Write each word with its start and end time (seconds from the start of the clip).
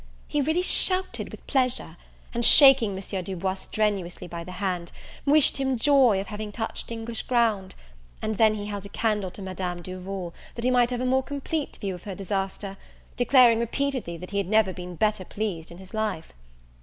He 0.27 0.41
really 0.41 0.63
shouted 0.63 1.29
with 1.29 1.45
pleasure; 1.45 1.95
and, 2.33 2.43
shaking 2.43 2.95
Monsieur 2.95 3.21
Du 3.21 3.35
Bois 3.35 3.53
strenuously 3.53 4.27
by 4.27 4.43
the 4.43 4.53
hand, 4.53 4.91
wished 5.27 5.57
him 5.57 5.77
joy 5.77 6.19
of 6.19 6.25
having 6.25 6.51
touched 6.51 6.89
English 6.89 7.21
ground; 7.21 7.75
and 8.19 8.33
then 8.33 8.55
he 8.55 8.65
held 8.65 8.83
a 8.87 8.89
candle 8.89 9.29
to 9.29 9.43
Madame 9.43 9.83
Duval, 9.83 10.33
that 10.55 10.63
he 10.63 10.71
might 10.71 10.89
have 10.89 11.01
a 11.01 11.05
more 11.05 11.21
complete 11.21 11.77
view 11.79 11.93
of 11.93 12.05
her 12.05 12.15
disaster, 12.15 12.77
declaring 13.15 13.59
repeatedly, 13.59 14.17
that 14.17 14.31
he 14.31 14.39
had 14.39 14.47
never 14.47 14.73
been 14.73 14.95
better 14.95 15.23
pleased 15.23 15.69
in 15.69 15.77
his 15.77 15.93
life. 15.93 16.33